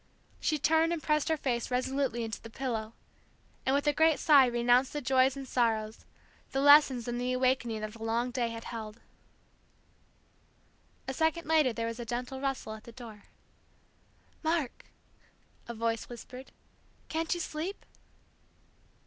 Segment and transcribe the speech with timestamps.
[0.39, 2.93] She turned and pressed her face resolutely into the pillow,
[3.67, 6.05] and with a great sigh renounced the joys and sorrows,
[6.53, 8.99] the lessons and the awakening that the long day had held.
[11.07, 13.25] A second later there was a gentle rustle at the door.
[14.41, 14.85] "Mark"
[15.69, 16.51] a voice whispered.
[17.07, 17.85] "Can't you sleep?"